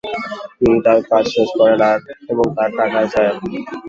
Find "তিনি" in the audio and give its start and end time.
0.57-0.77